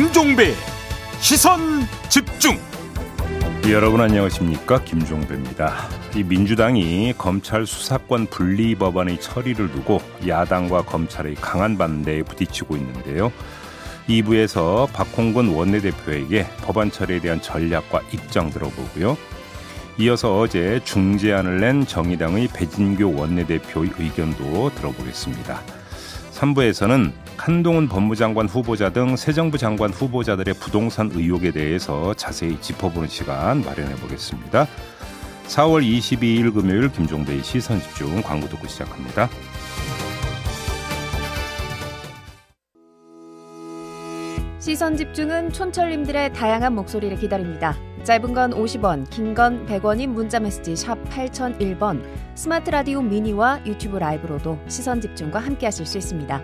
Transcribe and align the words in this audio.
김종배 0.00 0.54
시선 1.20 1.60
집중 2.08 2.58
여러분 3.68 4.00
안녕하십니까 4.00 4.82
김종배입니다. 4.82 5.76
이 6.16 6.22
민주당이 6.22 7.12
검찰 7.18 7.66
수사권 7.66 8.28
분리 8.28 8.74
법안의 8.76 9.20
처리를 9.20 9.70
두고 9.70 10.00
야당과 10.26 10.84
검찰의 10.84 11.34
강한 11.34 11.76
반대에 11.76 12.22
부딪히고 12.22 12.78
있는데요. 12.78 13.30
2부에서 14.08 14.90
박홍근 14.90 15.48
원내대표에게 15.48 16.46
법안 16.62 16.90
처리에 16.90 17.20
대한 17.20 17.42
전략과 17.42 18.00
입장 18.14 18.48
들어보고요. 18.48 19.18
이어서 19.98 20.40
어제 20.40 20.80
중재안을 20.82 21.60
낸 21.60 21.86
정의당의 21.86 22.48
배진교 22.54 23.20
원내대표의 23.20 23.90
의견도 23.98 24.70
들어보겠습니다. 24.76 25.60
3부에서는 26.32 27.12
한동훈 27.44 27.88
법무장관 27.88 28.46
후보자 28.48 28.90
등 28.90 29.16
새 29.16 29.32
정부 29.32 29.56
장관 29.56 29.90
후보자들의 29.90 30.54
부동산 30.60 31.10
의혹에 31.14 31.50
대해서 31.50 32.12
자세히 32.14 32.60
짚어보는 32.60 33.08
시간 33.08 33.64
마련해 33.64 33.94
보겠습니다. 33.96 34.66
4월 35.46 35.82
22일 35.82 36.52
금요일 36.52 36.92
김종배의 36.92 37.42
시선 37.42 37.80
집중 37.80 38.20
광고 38.22 38.46
듣고 38.48 38.68
시작합니다. 38.68 39.28
시선 44.58 44.96
집중은 44.96 45.52
촌철님들의 45.52 46.34
다양한 46.34 46.74
목소리를 46.74 47.16
기다립니다. 47.16 47.74
짧은 48.04 48.34
건 48.34 48.50
50원, 48.52 49.08
긴 49.10 49.34
건 49.34 49.66
100원인 49.66 50.08
문자 50.08 50.38
메시지 50.38 50.76
샵 50.76 51.02
8001번, 51.04 52.02
스마트 52.34 52.70
라디오 52.70 53.00
미니와 53.00 53.60
유튜브 53.66 53.96
라이브로도 53.96 54.58
시선 54.68 55.00
집중과 55.00 55.38
함께 55.38 55.66
하실 55.66 55.86
수 55.86 55.96
있습니다. 55.98 56.42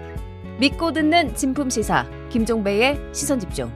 믿고 0.59 0.93
듣는 0.93 1.35
진품 1.35 1.69
시사 1.69 2.07
김종배의 2.31 2.99
시선 3.13 3.39
집중. 3.39 3.71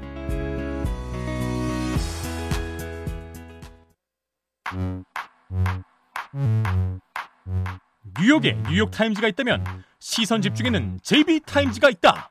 뉴욕에 8.18 8.56
뉴욕 8.68 8.90
타임즈가 8.90 9.28
있다면 9.28 9.64
시선 9.98 10.40
집중에는 10.40 11.00
JB타임즈가 11.02 11.90
있다 11.90 12.30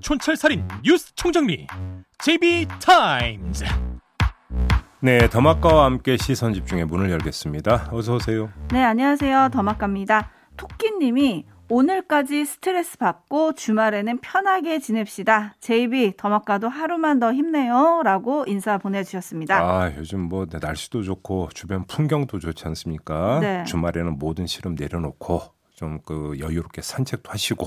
촌철살인 0.00 0.66
뉴스 0.84 1.14
총정리 1.14 1.66
JB타임즈 2.18 3.64
네, 5.00 5.28
더마카와 5.28 5.84
함께 5.86 6.16
시선 6.16 6.54
집중의 6.54 6.86
문을 6.86 7.10
열겠습니다. 7.10 7.90
어서 7.92 8.14
오세요. 8.14 8.50
네, 8.70 8.82
안녕하세요. 8.82 9.50
더마카입니다. 9.52 10.30
토끼님이 10.56 11.44
오늘까지 11.68 12.44
스트레스 12.44 12.98
받고 12.98 13.54
주말에는 13.54 14.18
편하게 14.18 14.78
지냅시다. 14.78 15.54
JB 15.60 16.14
더마카도 16.16 16.68
하루만 16.68 17.18
더 17.18 17.32
힘내요. 17.32 18.02
라고 18.04 18.44
인사 18.46 18.78
보내주셨습니다. 18.78 19.58
아, 19.58 19.92
요즘 19.96 20.20
뭐 20.20 20.46
날씨도 20.50 21.02
좋고 21.02 21.48
주변 21.54 21.84
풍경도 21.86 22.38
좋지 22.38 22.66
않습니까? 22.68 23.40
네. 23.40 23.64
주말에는 23.64 24.18
모든 24.18 24.46
시름 24.46 24.74
내려놓고 24.74 25.42
좀 25.74 25.98
그 26.06 26.36
여유롭게 26.38 26.82
산책도 26.82 27.30
하시고 27.30 27.66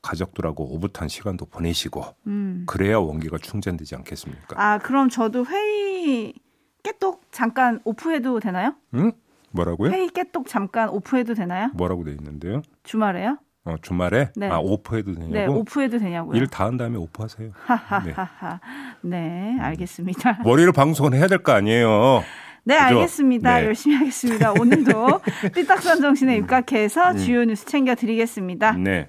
가족들하고 0.00 0.74
오붓한 0.74 1.08
시간도 1.08 1.46
보내시고 1.46 2.04
음. 2.26 2.64
그래야 2.66 2.98
원기가 2.98 3.38
충전되지 3.38 3.96
않겠습니까? 3.96 4.54
아, 4.56 4.78
그럼 4.78 5.08
저도 5.08 5.44
회의 5.46 6.34
깨똑 6.82 7.22
잠깐 7.32 7.80
오프해도 7.84 8.40
되나요? 8.40 8.74
응? 8.94 9.12
뭐라고요? 9.54 9.90
회의 9.92 10.08
깨똑 10.08 10.48
잠깐 10.48 10.88
오프해도 10.90 11.34
되나요? 11.34 11.70
뭐라고 11.74 12.04
돼 12.04 12.10
있는데요? 12.12 12.62
주말에요? 12.82 13.38
어, 13.66 13.76
주말에 13.80 14.30
네. 14.36 14.48
아 14.48 14.58
오프해도 14.58 15.14
되냐고? 15.14 15.32
네, 15.32 15.46
오프해도 15.46 15.98
되냐고요? 15.98 16.36
일 16.36 16.46
다 16.48 16.66
한 16.66 16.76
다음에 16.76 16.98
오프하세요. 16.98 17.50
하하하하. 17.54 18.60
네, 19.02 19.56
알겠습니다. 19.60 20.40
월요일 20.44 20.72
방송은 20.72 21.14
해야 21.14 21.26
될 21.28 21.38
거 21.42 21.52
아니에요. 21.52 22.22
네, 22.64 22.74
그죠? 22.78 22.84
알겠습니다. 22.98 23.60
네. 23.60 23.66
열심히 23.66 23.96
하겠습니다. 23.96 24.52
오늘도 24.52 25.20
삐딱선 25.54 26.00
정신에 26.00 26.36
입각해서 26.38 27.12
음. 27.12 27.16
주요 27.18 27.44
뉴스 27.44 27.64
챙겨드리겠습니다. 27.66 28.72
네. 28.72 29.08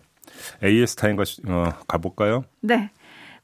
AS 0.64 0.96
타임과 0.96 1.24
어, 1.48 1.70
가볼까요? 1.88 2.44
네. 2.62 2.92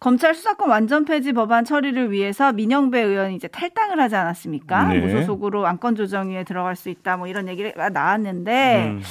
검찰 0.01 0.33
수사권 0.33 0.67
완전 0.67 1.05
폐지 1.05 1.31
법안 1.31 1.63
처리를 1.63 2.11
위해서 2.11 2.51
민영배 2.51 2.99
의원이 2.99 3.35
이제 3.35 3.47
탈당을 3.47 3.99
하지 3.99 4.15
않았습니까? 4.15 4.85
네. 4.85 4.99
무소속으로 4.99 5.67
안건 5.67 5.95
조정위에 5.95 6.43
들어갈 6.43 6.75
수 6.75 6.89
있다 6.89 7.17
뭐 7.17 7.27
이런 7.27 7.47
얘기가 7.47 7.89
나왔는데 7.89 8.87
음, 8.87 9.01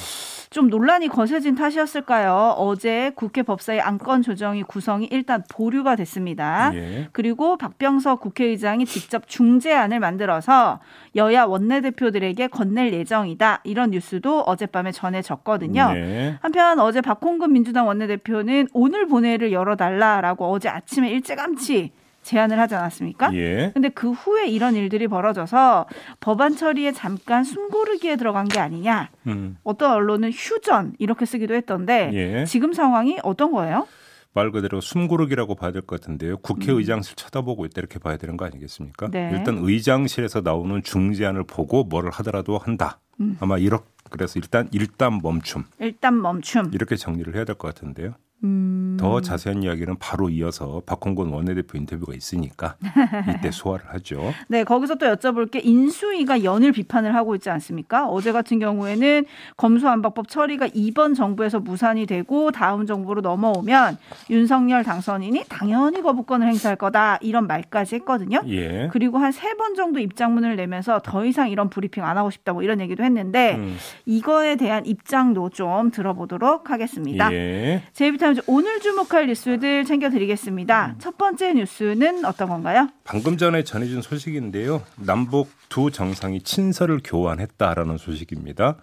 좀 0.51 0.67
논란이 0.67 1.07
거세진 1.07 1.55
탓이었을까요? 1.55 2.55
어제 2.57 3.13
국회 3.15 3.41
법사위 3.41 3.79
안건 3.79 4.21
조정위 4.21 4.63
구성이 4.63 5.07
일단 5.09 5.43
보류가 5.49 5.95
됐습니다. 5.95 6.71
예. 6.73 7.07
그리고 7.13 7.55
박병석 7.55 8.19
국회의장이 8.19 8.85
직접 8.85 9.29
중재안을 9.29 10.01
만들어서 10.01 10.81
여야 11.15 11.45
원내대표들에게 11.45 12.47
건넬 12.47 12.93
예정이다. 12.93 13.61
이런 13.63 13.91
뉴스도 13.91 14.41
어젯밤에 14.41 14.91
전해졌거든요. 14.91 15.93
네. 15.93 16.37
한편 16.41 16.81
어제 16.81 16.99
박홍근 16.99 17.53
민주당 17.53 17.87
원내대표는 17.87 18.67
오늘 18.73 19.07
본회의를 19.07 19.53
열어달라라고 19.53 20.51
어제 20.51 20.67
아침에 20.67 21.11
일찌감치 21.11 21.93
제안을 22.23 22.59
하지 22.59 22.75
않았습니까? 22.75 23.33
예. 23.33 23.71
근데 23.73 23.89
그 23.89 24.11
후에 24.11 24.47
이런 24.47 24.75
일들이 24.75 25.07
벌어져서 25.07 25.87
법안 26.19 26.55
처리에 26.55 26.91
잠깐 26.91 27.43
숨고르기에 27.43 28.15
들어간 28.15 28.47
게 28.47 28.59
아니냐. 28.59 29.09
음, 29.27 29.57
어떤 29.63 29.91
언론은 29.91 30.31
휴전 30.31 30.93
이렇게 30.99 31.25
쓰기도 31.25 31.53
했던데 31.55 32.11
예. 32.13 32.45
지금 32.45 32.73
상황이 32.73 33.17
어떤 33.23 33.51
거예요? 33.51 33.87
말 34.33 34.49
그대로 34.51 34.79
숨고르기라고 34.79 35.55
봐야 35.55 35.71
될 35.73 35.81
것 35.81 35.99
같은데요. 35.99 36.37
국회의장실 36.37 37.15
쳐다보고 37.17 37.65
있다 37.65 37.79
이렇게 37.81 37.99
봐야 37.99 38.15
되는 38.15 38.37
거 38.37 38.45
아니겠습니까? 38.45 39.09
네. 39.11 39.29
일단 39.33 39.57
의장실에서 39.61 40.39
나오는 40.41 40.81
중재안을 40.81 41.43
보고 41.43 41.83
뭐를 41.83 42.11
하더라도 42.11 42.57
한다. 42.57 42.99
음. 43.19 43.35
아마 43.41 43.57
이렇게 43.57 43.83
그래서 44.09 44.39
일단 44.39 44.67
일단 44.71 45.19
멈춤 45.21 45.63
일단 45.79 46.21
멈춤. 46.21 46.71
이렇게 46.73 46.95
정리를 46.95 47.33
해야 47.35 47.43
될 47.45 47.55
것 47.55 47.73
같은데요. 47.73 48.13
음. 48.45 48.80
더 49.01 49.21
자세한 49.21 49.63
이야기는 49.63 49.97
바로 49.99 50.29
이어서 50.29 50.81
박홍근 50.85 51.29
원내대표 51.29 51.77
인터뷰가 51.77 52.13
있으니까 52.13 52.75
이때 53.37 53.51
소화를 53.51 53.85
하죠. 53.93 54.33
네, 54.47 54.63
거기서 54.63 54.95
또 54.95 55.05
여쭤볼 55.07 55.51
게 55.51 55.59
인수위가 55.59 56.43
연일 56.43 56.71
비판을 56.71 57.15
하고 57.15 57.35
있지 57.35 57.49
않습니까? 57.49 58.07
어제 58.07 58.31
같은 58.31 58.59
경우에는 58.59 59.25
검수안박법 59.57 60.27
처리가 60.29 60.69
이번 60.73 61.13
정부에서 61.13 61.59
무산이 61.59 62.05
되고 62.05 62.51
다음 62.51 62.85
정부로 62.85 63.21
넘어오면 63.21 63.97
윤석열 64.29 64.83
당선인이 64.83 65.45
당연히 65.49 66.01
거부권을 66.01 66.47
행사할 66.47 66.75
거다 66.77 67.17
이런 67.21 67.47
말까지 67.47 67.95
했거든요. 67.95 68.41
예. 68.47 68.87
그리고 68.91 69.17
한 69.17 69.31
세 69.31 69.51
번 69.57 69.75
정도 69.75 69.99
입장문을 69.99 70.55
내면서 70.55 70.99
더 71.03 71.25
이상 71.25 71.49
이런 71.49 71.69
브리핑 71.69 72.03
안 72.03 72.17
하고 72.17 72.29
싶다 72.31 72.53
뭐 72.53 72.63
이런 72.63 72.79
얘기도 72.81 73.03
했는데 73.03 73.55
음, 73.55 73.77
이거에 74.05 74.55
대한 74.55 74.85
입장도 74.85 75.49
좀 75.49 75.91
들어보도록 75.91 76.69
하겠습니다. 76.69 77.31
예. 77.33 77.83
제이비타임즈 77.93 78.41
오늘 78.47 78.79
주 78.79 78.90
목할 78.95 79.27
뉴스들 79.27 79.85
챙겨드리겠습니다. 79.85 80.95
첫 80.99 81.17
번째 81.17 81.53
뉴스는 81.53 82.25
어떤 82.25 82.49
건가요? 82.49 82.89
방금 83.03 83.37
전에 83.37 83.63
전해진 83.63 84.01
소식인데요. 84.01 84.83
남북 84.97 85.49
두 85.69 85.91
정상이 85.91 86.41
친서를 86.41 86.99
교환했다라는 87.03 87.97
소식입니다. 87.97 88.77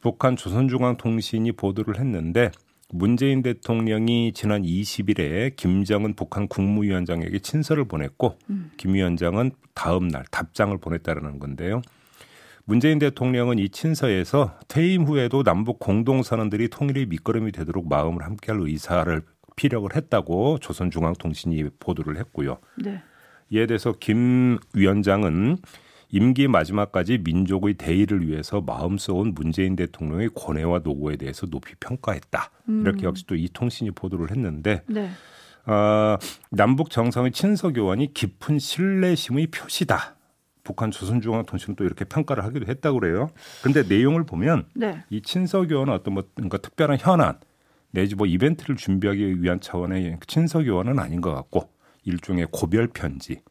북한 0.00 0.36
조선중앙통신이 0.36 1.52
보도를 1.52 1.98
했는데 1.98 2.50
문재인 2.92 3.42
대통령이 3.42 4.32
지난 4.32 4.62
20일에 4.62 5.54
김정은 5.56 6.14
북한 6.14 6.48
국무위원장에게 6.48 7.38
친서를 7.38 7.84
보냈고 7.84 8.36
김 8.76 8.94
위원장은 8.94 9.52
다음 9.74 10.08
날 10.08 10.24
답장을 10.30 10.76
보냈다라는 10.78 11.38
건데요. 11.38 11.82
문재인 12.64 12.98
대통령은 12.98 13.58
이 13.58 13.68
친서에서 13.68 14.58
퇴임 14.68 15.04
후에도 15.04 15.42
남북 15.42 15.78
공동 15.80 16.22
선언들이 16.22 16.68
통일의 16.68 17.06
밑거름이 17.06 17.52
되도록 17.52 17.88
마음을 17.88 18.24
함께할 18.24 18.60
의사를 18.60 19.22
피력을 19.60 19.94
했다고 19.94 20.58
조선중앙통신이 20.60 21.68
보도를 21.78 22.16
했고요. 22.16 22.56
네. 22.82 23.02
이에 23.50 23.66
대해서 23.66 23.92
김 24.00 24.58
위원장은 24.74 25.58
임기 26.08 26.48
마지막까지 26.48 27.18
민족의 27.18 27.74
대의를 27.74 28.26
위해서 28.26 28.62
마음 28.62 28.96
써온 28.96 29.34
문재인 29.34 29.76
대통령의 29.76 30.30
권해와 30.34 30.80
노고에 30.82 31.16
대해서 31.16 31.46
높이 31.46 31.74
평가했다. 31.78 32.50
이렇게 32.68 33.04
역시 33.04 33.26
또 33.26 33.34
이 33.34 33.48
통신이 33.52 33.90
보도를 33.90 34.30
했는데 34.30 34.82
네. 34.86 35.10
어, 35.66 36.16
남북 36.50 36.88
정상의 36.88 37.32
친서 37.32 37.70
교환이 37.70 38.14
깊은 38.14 38.58
신뢰심의 38.58 39.48
표시다. 39.48 40.16
북한 40.64 40.90
조선중앙통신은 40.90 41.76
또 41.76 41.84
이렇게 41.84 42.06
평가를 42.06 42.44
하기도 42.44 42.66
했다고 42.66 43.00
그래요. 43.00 43.28
근데 43.62 43.82
내용을 43.82 44.24
보면 44.24 44.66
네. 44.74 45.04
이 45.10 45.20
친서 45.20 45.66
교환은 45.66 45.92
어떤 45.92 46.14
뭐 46.14 46.22
뭔가 46.36 46.56
특별한 46.58 46.98
현안 46.98 47.38
내지 47.92 48.14
뭐 48.14 48.26
이벤트를 48.26 48.76
준비하기 48.76 49.42
위한 49.42 49.60
차원의 49.60 50.18
친서 50.26 50.62
교환은 50.62 50.98
아닌 50.98 51.20
것 51.20 51.34
같고 51.34 51.68
일종의 52.04 52.48
고별 52.50 52.88
편지 52.88 53.42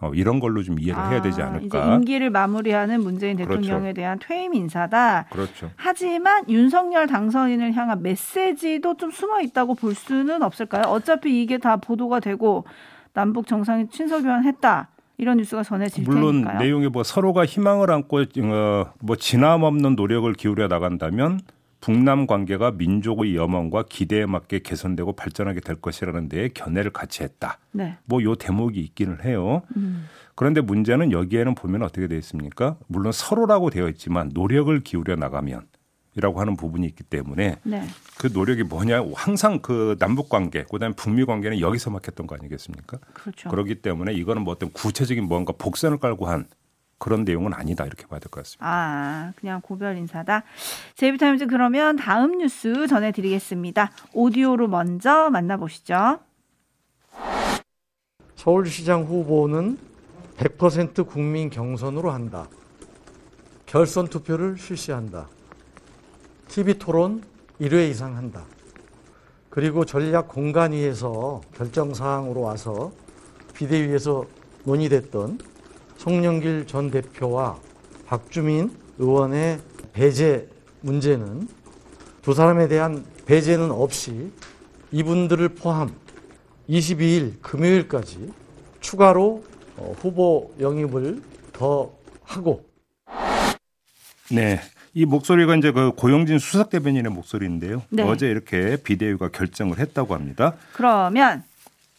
어, 0.00 0.12
이런 0.14 0.38
걸로 0.38 0.62
좀 0.62 0.78
이해를 0.78 1.10
해야 1.10 1.22
되지 1.22 1.42
아, 1.42 1.48
않을까. 1.48 1.96
임기를 1.96 2.30
마무리하는 2.30 3.00
문재인 3.02 3.36
그렇죠. 3.36 3.60
대통령에 3.60 3.92
대한 3.92 4.18
퇴임 4.20 4.54
인사다. 4.54 5.26
그렇죠. 5.30 5.70
하지만 5.74 6.48
윤석열 6.48 7.08
당선인을 7.08 7.72
향한 7.74 8.00
메시지도 8.02 8.96
좀 8.96 9.10
숨어 9.10 9.40
있다고 9.40 9.74
볼 9.74 9.94
수는 9.94 10.42
없을까요? 10.42 10.84
어차피 10.84 11.42
이게 11.42 11.58
다 11.58 11.76
보도가 11.76 12.20
되고 12.20 12.64
남북 13.12 13.48
정상이 13.48 13.88
친서 13.88 14.22
교환했다. 14.22 14.88
이런 15.16 15.38
뉴스가 15.38 15.64
전해질 15.64 16.04
물론 16.04 16.42
테니까요. 16.42 16.58
내용이 16.60 16.88
뭐 16.88 17.02
서로가 17.02 17.44
희망을 17.44 17.90
안고 17.90 18.20
어, 18.20 18.92
뭐 19.00 19.16
진함 19.16 19.64
없는 19.64 19.96
노력을 19.96 20.32
기울여 20.32 20.68
나간다면 20.68 21.40
북남 21.80 22.26
관계가 22.26 22.72
민족의 22.72 23.36
염원과 23.36 23.84
기대에 23.88 24.26
맞게 24.26 24.60
개선되고 24.60 25.12
발전하게 25.12 25.60
될 25.60 25.76
것이라는 25.76 26.28
데에 26.28 26.48
견해를 26.48 26.92
같이 26.92 27.22
했다. 27.22 27.58
네. 27.72 27.96
뭐요 28.04 28.34
대목이 28.34 28.80
있기는 28.80 29.24
해요. 29.24 29.62
음. 29.76 30.06
그런데 30.34 30.60
문제는 30.60 31.12
여기에는 31.12 31.54
보면 31.54 31.82
어떻게 31.82 32.06
되어 32.06 32.18
있습니까? 32.18 32.76
물론 32.86 33.12
서로라고 33.12 33.70
되어 33.70 33.88
있지만 33.88 34.30
노력을 34.32 34.78
기울여 34.80 35.16
나가면 35.16 35.66
이라고 36.14 36.40
하는 36.40 36.56
부분이 36.56 36.86
있기 36.88 37.04
때문에 37.04 37.56
네. 37.62 37.86
그 38.18 38.28
노력이 38.32 38.64
뭐냐 38.64 39.04
항상 39.14 39.60
그 39.60 39.96
남북 40.00 40.28
관계 40.28 40.64
그다음에 40.64 40.94
북미 40.96 41.24
관계는 41.24 41.60
여기서 41.60 41.90
막혔던 41.90 42.26
거 42.26 42.34
아니겠습니까? 42.34 42.98
그렇죠. 43.14 43.48
그렇기 43.48 43.76
때문에 43.76 44.12
이거는 44.14 44.42
뭐 44.42 44.52
어떤 44.52 44.70
구체적인 44.72 45.24
뭔가 45.24 45.52
복선을 45.56 45.98
깔고 45.98 46.26
한 46.26 46.46
그런 46.98 47.24
내용은 47.24 47.54
아니다 47.54 47.84
이렇게 47.86 48.06
봐야 48.06 48.18
될 48.20 48.28
것 48.30 48.42
같습니다. 48.42 48.66
아, 48.66 49.32
그냥 49.36 49.60
고별 49.60 49.96
인사다. 49.96 50.42
제이비타임즈 50.96 51.46
그러면 51.46 51.96
다음 51.96 52.38
뉴스 52.38 52.86
전해드리겠습니다. 52.86 53.90
오디오로 54.12 54.68
먼저 54.68 55.30
만나보시죠. 55.30 56.18
서울시장 58.36 59.04
후보는 59.04 59.78
100% 60.38 61.06
국민 61.08 61.50
경선으로 61.50 62.10
한다. 62.10 62.48
결선 63.66 64.06
투표를 64.08 64.56
실시한다. 64.58 65.28
TV 66.48 66.78
토론 66.78 67.22
1회 67.60 67.90
이상 67.90 68.16
한다. 68.16 68.44
그리고 69.50 69.84
전략 69.84 70.28
공간위에서 70.28 71.40
결정 71.54 71.92
사항으로 71.92 72.40
와서 72.42 72.92
비대위에서 73.54 74.24
논의됐던 74.64 75.38
송영길 75.98 76.66
전 76.66 76.90
대표와 76.90 77.58
박주민 78.06 78.70
의원의 78.98 79.58
배제 79.92 80.48
문제는 80.80 81.48
두 82.22 82.32
사람에 82.32 82.68
대한 82.68 83.04
배제는 83.26 83.70
없이 83.70 84.32
이분들을 84.92 85.50
포함 85.50 85.94
22일 86.68 87.42
금요일까지 87.42 88.32
추가로 88.80 89.44
어, 89.76 89.94
후보 89.98 90.54
영입을 90.60 91.20
더 91.52 91.92
하고 92.22 92.64
네. 94.30 94.60
이 94.94 95.04
목소리가 95.04 95.56
이제 95.56 95.72
그 95.72 95.92
고영진 95.92 96.38
수석 96.38 96.70
대변인의 96.70 97.12
목소리인데요. 97.12 97.82
네. 97.90 98.02
어제 98.02 98.28
이렇게 98.28 98.76
비대위가 98.76 99.28
결정을 99.28 99.78
했다고 99.78 100.14
합니다. 100.14 100.54
그러면 100.72 101.44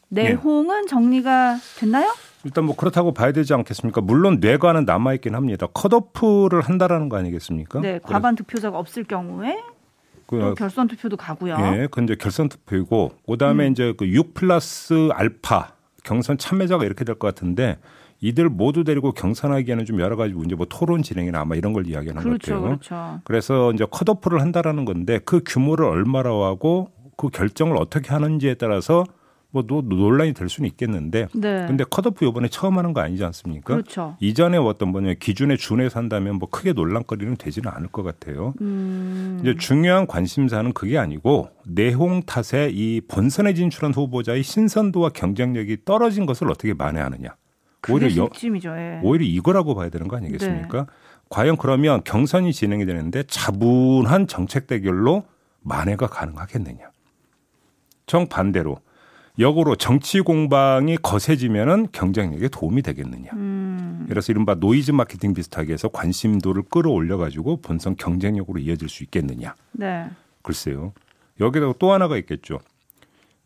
내홍은 0.10 0.88
정리가 0.88 1.60
됐나요? 1.78 2.14
일단 2.46 2.64
뭐 2.66 2.76
그렇다고 2.76 3.14
봐야 3.14 3.32
되지 3.32 3.54
않겠습니까? 3.54 4.02
물론 4.02 4.40
뇌관은 4.40 4.86
남아 4.86 5.14
있긴 5.16 5.36
합니다. 5.36 5.68
컷오프를 5.74 6.62
한다라는 6.62 7.10
거 7.10 7.18
아니겠습니까? 7.18 7.82
네, 7.82 8.00
과반 8.02 8.36
득표자가 8.36 8.78
없을 8.80 9.04
경우에 9.04 9.62
그, 10.26 10.40
또 10.40 10.56
결선 10.56 10.88
투표도 10.88 11.18
가고요. 11.18 11.56
예, 11.60 11.88
근데 11.92 12.16
결선 12.16 12.50
투표이고 12.50 13.12
그다음에 13.28 13.68
음. 13.68 13.72
이제 13.72 13.94
그6 13.98 14.34
플러스 14.36 15.10
알파 15.14 15.74
경선 16.04 16.38
참여자가 16.38 16.86
이렇게 16.86 17.04
될 17.04 17.16
것 17.16 17.28
같은데 17.28 17.78
이들 18.22 18.48
모두 18.50 18.84
데리고 18.84 19.12
경선하기에는 19.12 19.86
좀 19.86 20.00
여러 20.00 20.16
가지 20.16 20.34
문제 20.34 20.56
뭐 20.56 20.66
토론 20.70 21.04
진행이나 21.04 21.40
아마 21.42 21.56
이런 21.56 21.74
걸 21.74 21.88
이야기하는 21.88 22.22
것 22.22 22.24
그렇죠, 22.24 22.54
같아요. 22.54 22.68
그렇죠. 22.68 23.22
그래서 23.24 23.72
이제 23.74 23.86
컷오프를 23.90 24.40
한다라는 24.42 24.86
건데 24.86 25.20
그 25.26 25.42
규모를 25.46 25.86
얼마로 25.86 26.44
하고 26.44 26.92
그 27.18 27.30
결정을 27.30 27.78
어떻게 27.78 28.10
하는지에 28.14 28.54
따라서 28.56 29.04
뭐 29.52 29.64
노- 29.66 29.82
논란이 29.82 30.34
될 30.34 30.48
수는 30.48 30.70
있겠는데 30.70 31.28
네, 31.34 31.66
근데 31.66 31.84
컷오프 31.84 32.24
이번에 32.26 32.50
처음 32.50 32.78
하는 32.78 32.94
거 32.94 33.02
아니지 33.02 33.24
않습니까? 33.26 33.74
그렇죠. 33.74 34.16
이전에 34.20 34.58
어떤 34.58 34.90
뭐냐 34.90 35.16
기준에 35.20 35.58
준해서 35.58 35.98
한다면 36.00 36.36
뭐 36.36 36.48
크게 36.50 36.74
논란거리는 36.74 37.36
되지는 37.38 37.72
않을 37.72 37.88
것 37.88 38.04
같아요. 38.04 38.54
음, 38.62 39.40
이제 39.42 39.56
중요한 39.58 40.06
관심사는 40.06 40.72
그게 40.74 41.00
아니고 41.00 41.50
내홍 41.66 42.24
탓에 42.24 42.70
이 42.72 43.02
본선에 43.08 43.56
진출한 43.56 43.92
후보자의 43.94 44.44
신선도와 44.44 45.10
경쟁력이 45.10 45.78
떨어진 45.84 46.28
것을 46.28 46.50
어떻게 46.52 46.76
만회하느냐. 46.76 47.30
오히려 47.90 48.08
여-. 48.18 48.30
예. 48.78 49.00
오히려 49.04 49.26
이거라고 49.26 49.74
봐야 49.74 49.90
되는 49.90 50.08
거 50.08 50.18
아니겠습니까? 50.18 50.78
네. 50.82 50.86
과연 51.30 51.58
그러면 51.58 52.04
경선이 52.04 52.54
진행이 52.54 52.86
되는데 52.86 53.24
차분한 53.24 54.28
정책 54.28 54.68
대결로 54.68 55.24
만회가 55.62 56.06
가능하겠느냐? 56.08 56.90
정반대로 58.06 58.78
역으로 59.40 59.76
정치 59.78 60.20
공방이 60.20 60.98
거세지면은 60.98 61.88
경쟁력에 61.94 62.50
도움이 62.50 62.82
되겠느냐? 62.82 63.32
음, 63.34 64.06
그래서 64.10 64.34
이른바 64.34 64.56
노이즈 64.56 64.92
마케팅 64.92 65.34
비슷하게 65.34 65.74
해서 65.74 65.88
관심도를 65.88 66.64
끌어올려 66.70 67.18
가지고 67.18 67.62
본선 67.62 67.96
경쟁력으로 67.96 68.60
이어질 68.60 68.90
수 68.90 69.04
있겠느냐? 69.04 69.56
네, 69.72 70.10
글쎄요. 70.42 70.92
여기다가 71.40 71.74
또 71.80 71.94
하나가 71.94 72.18
있겠죠. 72.18 72.60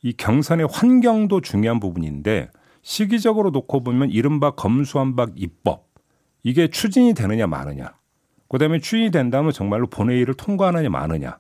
이 0.02 0.14
경선의 0.14 0.68
환경도 0.72 1.42
중요한 1.42 1.80
부분인데 1.80 2.50
시기적으로 2.82 3.52
놓고 3.52 3.84
보면 3.84 4.10
이른바 4.10 4.52
검수한박 4.52 5.34
입법 5.36 5.88
이게 6.42 6.68
추진이 6.70 7.14
되느냐 7.14 7.46
마느냐. 7.46 7.94
그다음에 8.50 8.80
추진이 8.80 9.12
된다면 9.12 9.52
정말로 9.52 9.88
본회의를 9.88 10.34
통과하느냐 10.34 10.90
마느냐. 10.90 11.38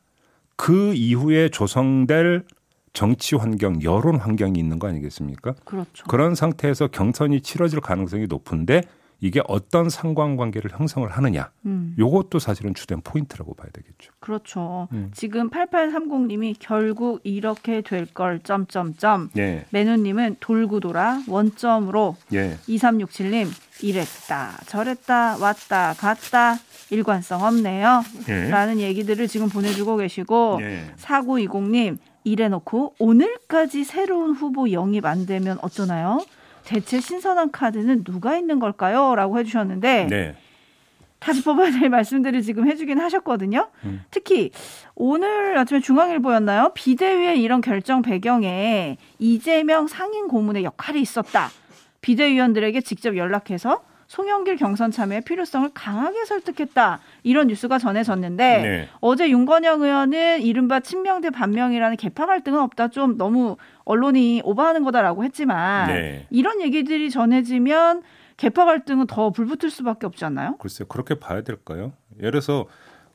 그 0.56 0.94
이후에 0.94 1.50
조성될 1.50 2.46
정치 2.94 3.36
환경, 3.36 3.82
여론 3.82 4.18
환경이 4.20 4.58
있는 4.60 4.78
거 4.80 4.88
아니겠습니까? 4.88 5.56
그렇죠. 5.66 6.06
그런 6.08 6.36
상태에서 6.36 6.88
경선이 6.88 7.42
치러질 7.42 7.82
가능성이 7.82 8.28
높은데 8.28 8.84
이게 9.20 9.42
어떤 9.48 9.90
상관관계를 9.90 10.72
형성을 10.78 11.10
하느냐. 11.10 11.50
음, 11.66 11.96
요것도 11.98 12.40
사실은 12.40 12.74
주된 12.74 13.00
포인트라고 13.02 13.54
봐야 13.54 13.70
되겠죠. 13.72 14.12
그렇죠. 14.20 14.90
음. 14.92 15.12
지금 15.14 15.50
8830님이 15.50 16.56
결국 16.60 17.22
이렇게 17.24 17.82
될 17.82 18.06
걸 18.14 18.42
점점점. 18.42 19.30
예. 19.38 19.66
매누님은 19.72 20.38
돌고 20.42 20.82
돌아 20.82 21.22
원점으로 21.28 22.18
예. 22.34 22.58
2367님 22.68 23.48
이랬다 23.82 24.60
저랬다 24.68 25.38
왔다 25.38 25.94
갔다 25.98 26.58
일관성 26.90 27.44
없네요. 27.44 28.04
예. 28.28 28.50
라는 28.50 28.80
얘기들을 28.80 29.28
지금 29.30 29.48
보내주고 29.48 29.96
계시고 29.98 30.60
예. 30.62 30.92
4920님 30.98 31.98
이래놓고 32.24 32.96
오늘까지 33.00 33.84
새로운 33.84 34.32
후보 34.34 34.72
영입 34.72 35.06
안 35.06 35.26
되면 35.26 35.58
어쩌나요? 35.62 36.24
대체 36.64 37.00
신선한 37.00 37.52
카드는 37.52 38.04
누가 38.04 38.38
있는 38.38 38.60
걸까요? 38.60 39.16
라고 39.16 39.38
해주셨는데 39.40 40.08
네. 40.10 40.36
다시 41.20 41.42
뽑아야 41.44 41.72
될 41.72 41.90
말씀들을 41.90 42.42
지금 42.42 42.68
해주긴 42.70 43.00
하셨거든요. 43.00 43.70
음. 43.86 44.04
특히 44.12 44.52
오늘 44.94 45.58
아침에 45.58 45.80
중앙일보였나요? 45.80 46.72
비대위의 46.74 47.42
이런 47.42 47.62
결정 47.62 48.02
배경에 48.02 48.98
이재명 49.20 49.88
상임 49.88 50.28
고문의 50.28 50.66
역할이 50.66 51.02
있었다. 51.02 51.50
비대위원들에게 52.02 52.82
직접 52.82 53.16
연락해서 53.16 53.84
송영길 54.08 54.58
경선 54.58 54.92
참여의 54.92 55.22
필요성을 55.22 55.70
강하게 55.74 56.26
설득했다. 56.26 57.00
이런 57.24 57.48
뉴스가 57.48 57.80
전해졌는데 57.80 58.62
네. 58.62 58.90
어제 59.00 59.30
윤건영 59.30 59.82
의원은 59.82 60.42
이른바 60.42 60.80
친명대 60.80 61.30
반명이라는 61.30 61.98
개파 61.98 62.26
갈등은 62.26 62.60
없다. 62.60 62.90
좀 62.90 63.18
너무 63.18 63.58
언론이 63.86 64.42
오버하는 64.44 64.84
거다라고 64.84 65.24
했지만 65.24 65.88
네. 65.88 66.28
이런 66.30 66.62
얘기들이 66.62 67.10
전해지면 67.10 68.04
개파 68.38 68.66
갈등은 68.66 69.08
더 69.08 69.30
불붙을 69.32 69.70
수밖에 69.70 70.06
없지 70.06 70.26
않나요? 70.26 70.58
글쎄요. 70.58 70.88
그렇게 70.88 71.16
봐야 71.16 71.42
될까요? 71.42 71.94
예를 72.20 72.32
들어서 72.32 72.66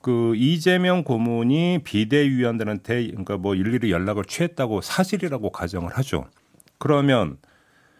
그 0.00 0.34
이재명 0.36 1.02
고문이 1.02 1.80
비대위원들한테 1.84 3.08
그러니까 3.08 3.36
뭐 3.36 3.54
일일이 3.54 3.90
연락을 3.90 4.24
취했다고 4.24 4.80
사실이라고 4.80 5.50
가정을 5.50 5.90
하죠. 5.98 6.26
그러면 6.78 7.38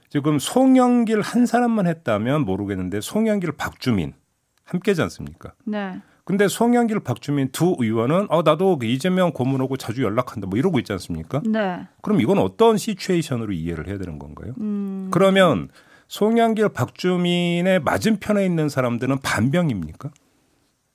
지금 0.08 0.38
송영길 0.38 1.20
한 1.20 1.46
사람만 1.46 1.86
했다면 1.86 2.44
모르겠는데 2.44 3.00
송영길 3.00 3.52
박주민 3.52 4.14
함께지 4.64 5.02
않습니까? 5.02 5.52
네. 5.64 6.00
근데 6.24 6.46
송영길 6.46 7.00
박주민 7.00 7.48
두 7.52 7.74
의원은 7.78 8.26
어 8.30 8.42
나도 8.42 8.78
그 8.78 8.86
이재명 8.86 9.32
고문하고 9.32 9.76
자주 9.78 10.02
연락한다 10.02 10.46
뭐 10.46 10.58
이러고 10.58 10.78
있지 10.78 10.92
않습니까? 10.92 11.40
네. 11.46 11.86
그럼 12.02 12.20
이건 12.20 12.38
어떤 12.38 12.76
시츄에이션으로 12.76 13.52
이해를 13.52 13.88
해야 13.88 13.96
되는 13.96 14.18
건가요? 14.18 14.52
음, 14.60 15.08
그러면 15.10 15.68
송영길 16.08 16.70
박주민의 16.70 17.80
맞은편에 17.80 18.44
있는 18.44 18.68
사람들은 18.68 19.18
반명입니까? 19.18 20.10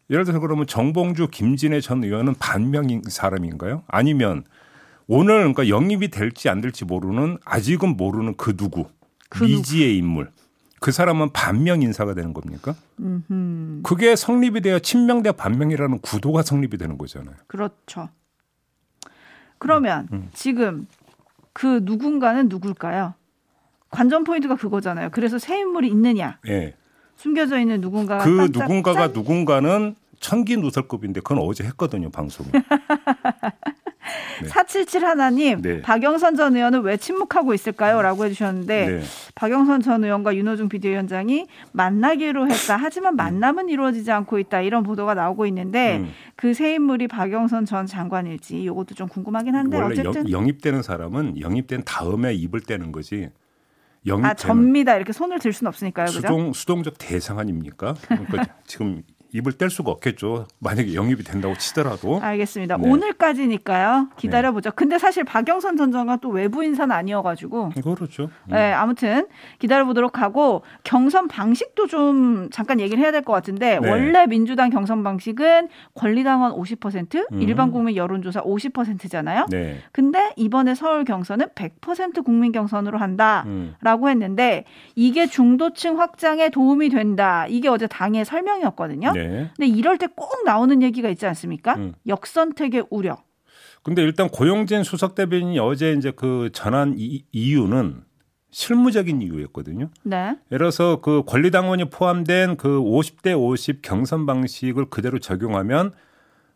예를 0.09 0.25
들어서 0.25 0.39
그러면 0.39 0.67
정봉주 0.67 1.29
김진애 1.29 1.81
전 1.81 2.03
의원은 2.03 2.35
반명인 2.35 3.01
사람인가요? 3.07 3.83
아니면 3.87 4.43
오늘 5.07 5.37
그러니까 5.37 5.67
영입이 5.67 6.09
될지 6.09 6.49
안 6.49 6.61
될지 6.61 6.85
모르는 6.85 7.37
아직은 7.45 7.97
모르는 7.97 8.35
그 8.37 8.55
누구 8.55 8.85
그. 9.33 9.43
미지의 9.43 9.97
인물 9.97 10.31
그 10.79 10.91
사람은 10.91 11.31
반명 11.31 11.81
인사가 11.81 12.13
되는 12.13 12.33
겁니까? 12.33 12.75
음흠. 12.99 13.83
그게 13.83 14.15
성립이 14.17 14.59
돼야 14.61 14.79
친명 14.79 15.23
대 15.23 15.31
반명이라는 15.31 15.99
구도가 15.99 16.41
성립이 16.43 16.77
되는 16.77 16.97
거잖아요. 16.97 17.35
그렇죠. 17.47 18.09
그러면 19.59 20.09
음. 20.11 20.29
지금 20.33 20.85
그 21.53 21.79
누군가는 21.83 22.49
누굴까요? 22.49 23.13
관전 23.91 24.25
포인트가 24.25 24.55
그거잖아요. 24.57 25.09
그래서 25.11 25.37
새 25.39 25.59
인물이 25.59 25.87
있느냐, 25.87 26.39
예. 26.47 26.75
숨겨져 27.15 27.59
있는 27.59 27.79
누군가가 27.79 28.25
그 28.25 28.35
깜짝 28.35 28.63
누군가가 28.63 28.99
짠! 29.07 29.13
누군가는 29.13 29.95
천기 30.19 30.57
누설급인데 30.57 31.21
그건 31.21 31.37
어제 31.37 31.63
했거든요 31.63 32.09
방송. 32.09 32.45
네. 34.43 34.49
477 34.49 35.05
하나님, 35.05 35.61
네. 35.61 35.81
박영선 35.81 36.35
전 36.35 36.55
의원은 36.55 36.81
왜 36.81 36.97
침묵하고 36.97 37.53
있을까요? 37.53 38.01
라고 38.01 38.25
해주셨는데, 38.25 38.87
네. 38.87 39.01
박영선 39.35 39.81
전 39.81 40.03
의원과 40.03 40.35
윤호중 40.35 40.69
비대위원장이 40.69 41.47
만나기로 41.71 42.49
했다. 42.49 42.77
하지만 42.77 43.15
만남은 43.15 43.69
이루어지지 43.69 44.11
않고 44.11 44.39
있다. 44.39 44.61
이런 44.61 44.83
보도가 44.83 45.13
나오고 45.13 45.45
있는데, 45.47 45.97
음. 45.97 46.11
그새 46.35 46.75
인물이 46.75 47.07
박영선 47.07 47.65
전 47.65 47.85
장관일지, 47.85 48.61
이것도 48.63 48.95
좀 48.95 49.07
궁금하긴 49.07 49.55
한데, 49.55 49.79
어쨌든. 49.79 50.29
영, 50.31 50.47
입되는 50.47 50.81
사람은 50.81 51.39
영입된 51.39 51.83
다음에 51.85 52.33
입을 52.33 52.61
떼는 52.61 52.91
거지. 52.91 53.29
영입 54.05 54.25
아, 54.25 54.33
접니다. 54.33 54.95
이렇게 54.95 55.13
손을 55.13 55.39
들 55.39 55.53
수는 55.53 55.69
없으니까요. 55.69 56.07
그죠? 56.07 56.19
수동 56.19 56.53
수동적 56.53 56.95
대상 56.97 57.39
아닙니까? 57.39 57.95
그러니까 58.07 58.45
지금 58.67 59.03
입을 59.33 59.53
뗄 59.53 59.69
수가 59.71 59.91
없겠죠. 59.91 60.45
만약에 60.59 60.93
영입이 60.93 61.23
된다고 61.23 61.55
치더라도. 61.57 62.19
알겠습니다. 62.21 62.77
네. 62.77 62.87
오늘까지니까요. 62.89 64.09
기다려보죠. 64.17 64.71
근데 64.75 64.99
사실 64.99 65.23
박영선 65.23 65.75
전 65.75 65.91
장관 65.91 66.19
또 66.19 66.29
외부 66.29 66.63
인사는 66.63 66.93
아니어가지고. 66.95 67.71
그렇죠. 67.83 68.29
네, 68.47 68.71
아무튼 68.71 69.27
기다려보도록 69.59 70.19
하고 70.21 70.61
경선 70.83 71.27
방식도 71.27 71.87
좀 71.87 72.49
잠깐 72.51 72.79
얘기를 72.79 73.03
해야 73.03 73.11
될 73.11 73.23
것 73.23 73.31
같은데 73.31 73.79
네. 73.79 73.89
원래 73.89 74.27
민주당 74.27 74.69
경선 74.69 75.01
방식은 75.01 75.69
권리당원 75.95 76.51
50%, 76.53 77.25
음. 77.31 77.41
일반 77.41 77.71
국민 77.71 77.95
여론조사 77.95 78.41
50%잖아요. 78.43 79.45
네. 79.49 79.77
근데 79.93 80.33
이번에 80.35 80.75
서울 80.75 81.05
경선은 81.05 81.47
100% 81.55 82.25
국민 82.25 82.51
경선으로 82.51 82.97
한다. 82.97 83.43
음. 83.47 83.75
라고 83.81 84.09
했는데 84.09 84.65
이게 84.95 85.25
중도층 85.25 85.99
확장에 86.01 86.49
도움이 86.49 86.89
된다. 86.89 87.45
이게 87.47 87.69
어제 87.69 87.87
당의 87.87 88.25
설명이었거든요. 88.25 89.13
네. 89.27 89.49
근데 89.57 89.67
이럴 89.67 89.97
때 89.97 90.07
꼭 90.15 90.43
나오는 90.45 90.81
얘기가 90.81 91.09
있지 91.09 91.25
않습니까? 91.25 91.75
음. 91.75 91.93
역선택의 92.07 92.85
우려. 92.89 93.17
근데 93.83 94.01
일단 94.01 94.29
고용진 94.29 94.83
수석 94.83 95.15
대변인이 95.15 95.59
어제 95.59 95.93
이제 95.93 96.11
그 96.15 96.49
전한 96.53 96.95
이, 96.97 97.23
이유는 97.31 98.03
실무적인 98.51 99.21
이유였거든요. 99.21 99.89
네. 100.03 100.17
예를 100.51 100.59
들어서 100.59 101.01
그 101.01 101.23
권리당원이 101.25 101.89
포함된 101.89 102.57
그 102.57 102.79
50대 102.79 103.37
50 103.37 103.81
경선 103.81 104.25
방식을 104.25 104.85
그대로 104.89 105.19
적용하면 105.19 105.91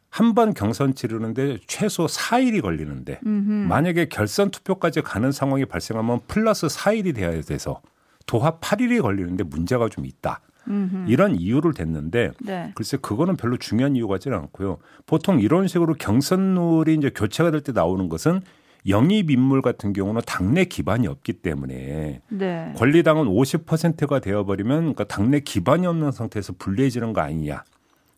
한 0.10 0.34
번 0.34 0.54
경선 0.54 0.96
치르는데 0.96 1.58
최소 1.68 2.06
4일이 2.06 2.62
걸리는데 2.62 3.20
음흠. 3.26 3.52
만약에 3.68 4.06
결선 4.10 4.52
투표까지 4.52 5.02
가는 5.02 5.32
상황이 5.34 5.66
발생하면 5.66 6.22
플러스 6.28 6.68
4일이 6.68 7.14
돼야 7.14 7.30
돼서 7.42 7.82
도합 8.26 8.62
8일이 8.62 9.02
걸리는데 9.02 9.44
문제가 9.44 9.90
좀 9.90 10.06
있다. 10.06 10.40
음흠. 10.68 11.06
이런 11.08 11.36
이유를 11.36 11.74
댔는데 11.74 12.32
네. 12.42 12.72
글쎄 12.76 12.98
그거는 13.02 13.36
별로 13.38 13.58
중요한 13.58 13.96
이유 13.96 14.08
같지는 14.08 14.38
않고요. 14.38 14.78
보통 15.06 15.40
이런 15.40 15.68
식으로 15.68 15.94
경선룰이 15.96 16.96
이제 16.96 17.10
교체가 17.14 17.52
될 17.52 17.62
때 17.62 17.72
나오는 17.72 18.08
것은 18.10 18.42
영입 18.88 19.32
인물 19.32 19.62
같은 19.62 19.92
경우는 19.92 20.22
당내 20.26 20.66
기반이 20.66 21.08
없기 21.08 21.34
때문에 21.34 22.22
네. 22.30 22.74
권리당은 22.78 23.26
50%가 23.26 24.20
되어버리면 24.20 24.80
그러니까 24.80 25.04
당내 25.06 25.40
기반이 25.42 25.86
없는 25.88 26.12
상태에서 26.12 26.54
불리해지는 26.58 27.14
거 27.14 27.22
아니냐. 27.22 27.64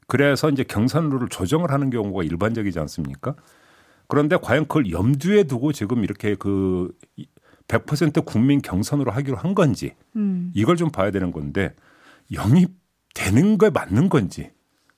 그래서 0.08 0.50
이제 0.50 0.64
경선룰을 0.64 1.30
조정을 1.30 1.72
하는 1.72 1.90
경우가 1.90 2.24
일반적이지 2.24 2.80
않습니까? 2.80 3.36
그런데 4.08 4.38
과연 4.42 4.68
그걸 4.68 4.92
염두에 4.92 5.44
두고 5.44 5.72
지금 5.72 6.04
이렇게 6.04 6.36
그 6.36 6.92
100% 7.68 8.26
국민 8.26 8.62
경선으로 8.62 9.12
하기로 9.12 9.38
한 9.38 9.54
건지 9.54 9.94
음. 10.16 10.52
이걸 10.56 10.76
좀 10.76 10.90
봐야 10.90 11.12
되는 11.12 11.32
건데 11.32 11.74
영입되는 12.32 13.58
거에 13.58 13.70
맞는 13.70 14.10
건지 14.10 14.52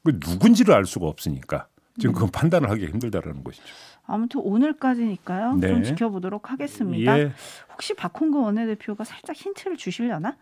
그 0.04 0.20
누군지를 0.26 0.74
알 0.74 0.86
수가 0.86 1.08
없으니까 1.08 1.68
지금 2.00 2.14
그건 2.14 2.30
판단을 2.30 2.70
하기 2.70 2.86
힘들다라는 2.88 3.44
것이죠. 3.44 3.64
아무튼 4.06 4.42
오늘까지니까요. 4.44 5.56
네. 5.56 5.68
좀 5.68 5.84
지켜보도록 5.84 6.52
하겠습니다. 6.52 7.20
예. 7.20 7.32
혹시 7.72 7.94
박홍근 7.94 8.42
원내대표가 8.42 9.04
살짝 9.04 9.36
힌트를 9.36 9.78
주시려나? 9.78 10.36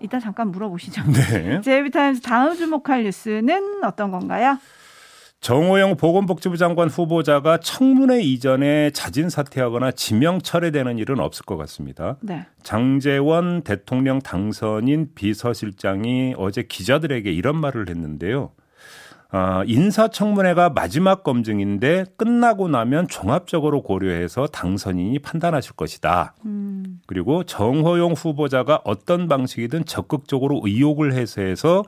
이따 0.00 0.20
잠깐 0.20 0.50
물어보시죠. 0.50 1.02
네. 1.12 1.60
제이비타임즈 1.62 2.20
다음 2.20 2.56
주목할 2.56 3.04
뉴스는 3.04 3.84
어떤 3.84 4.10
건가요? 4.10 4.58
정호영 5.40 5.96
보건복지부 5.96 6.58
장관 6.58 6.88
후보자가 6.88 7.58
청문회 7.58 8.20
이전에 8.20 8.90
자진 8.90 9.30
사퇴하거나 9.30 9.92
지명 9.92 10.42
철회되는 10.42 10.98
일은 10.98 11.18
없을 11.18 11.46
것 11.46 11.56
같습니다. 11.56 12.18
네. 12.20 12.46
장재원 12.62 13.62
대통령 13.62 14.18
당선인 14.18 15.14
비서실장이 15.14 16.34
어제 16.36 16.62
기자들에게 16.62 17.32
이런 17.32 17.58
말을 17.58 17.88
했는데요. 17.88 18.52
아, 19.32 19.62
인사청문회가 19.66 20.70
마지막 20.70 21.22
검증인데 21.22 22.04
끝나고 22.18 22.68
나면 22.68 23.08
종합적으로 23.08 23.82
고려해서 23.82 24.46
당선인이 24.46 25.20
판단하실 25.20 25.72
것이다. 25.72 26.34
음. 26.44 27.00
그리고 27.06 27.44
정호용 27.44 28.12
후보자가 28.12 28.82
어떤 28.84 29.26
방식이든 29.28 29.86
적극적으로 29.86 30.60
의혹을 30.64 31.14
해소해서 31.14 31.84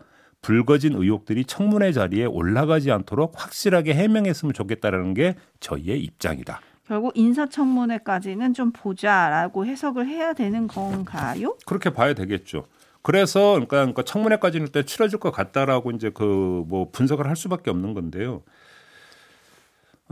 불거진 0.53 0.95
의혹들이 0.95 1.45
청문회 1.45 1.93
자리에 1.93 2.25
올라가지 2.25 2.91
않도록 2.91 3.33
확실하게 3.37 3.95
해명했으면 3.95 4.53
좋겠다라는 4.53 5.15
게 5.15 5.37
저희의 5.61 6.01
입장이다. 6.03 6.61
결국 6.87 7.13
인사청문회까지는 7.17 8.53
좀 8.53 8.73
보자라고 8.73 9.65
해석을 9.65 10.09
해야 10.09 10.33
되는 10.33 10.67
건가요? 10.67 11.57
그렇게 11.65 11.91
봐야 11.91 12.13
되겠죠. 12.13 12.67
그래서 13.03 13.53
그러니까, 13.53 13.77
그러니까 13.79 14.03
청문회까지는 14.03 14.67
일단 14.67 14.85
치러질 14.85 15.19
것 15.21 15.31
같다라고 15.31 15.93
이제 15.93 16.11
그 16.11 16.65
뭐 16.67 16.89
분석을 16.91 17.27
할 17.29 17.37
수밖에 17.37 17.71
없는 17.71 17.95
건데요. 17.95 18.43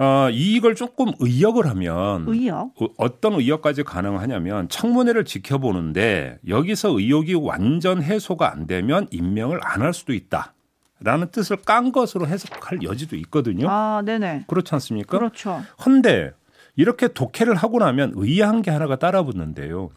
아, 0.02 0.30
이걸 0.32 0.74
조금 0.74 1.12
의역을 1.18 1.66
하면 1.66 2.24
의역. 2.26 2.72
어, 2.80 2.88
어떤 2.96 3.34
의혹까지 3.34 3.82
가능하냐면 3.82 4.66
청문회를 4.70 5.26
지켜보는데 5.26 6.38
여기서 6.48 6.98
의혹이 6.98 7.34
완전 7.34 8.02
해소가 8.02 8.50
안 8.50 8.66
되면 8.66 9.08
임명을 9.10 9.60
안 9.62 9.82
할 9.82 9.92
수도 9.92 10.14
있다. 10.14 10.54
라는 11.02 11.30
뜻을 11.30 11.58
깐 11.66 11.92
것으로 11.92 12.26
해석할 12.26 12.82
여지도 12.82 13.16
있거든요. 13.16 13.66
아, 13.68 14.02
네네. 14.04 14.44
그렇지 14.46 14.74
않습니까? 14.74 15.18
그렇죠. 15.18 15.62
헌데 15.84 16.32
이렇게 16.76 17.08
독해를 17.08 17.54
하고 17.56 17.78
나면 17.78 18.12
의아한 18.16 18.62
게 18.62 18.70
하나가 18.70 18.96
따라붙는데요. 18.96 19.90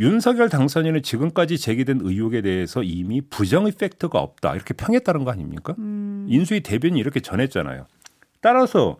윤석열 0.00 0.48
당선인은 0.48 1.02
지금까지 1.02 1.58
제기된 1.58 2.00
의혹에 2.02 2.40
대해서 2.42 2.82
이미 2.82 3.20
부정 3.20 3.66
이펙트가 3.68 4.18
없다 4.18 4.54
이렇게 4.56 4.74
평했다는 4.74 5.24
거 5.24 5.30
아닙니까? 5.30 5.74
음, 5.78 6.26
인수위 6.28 6.60
대변인이 6.62 6.98
이렇게 7.00 7.20
전했잖아요. 7.20 7.86
따라서 8.40 8.98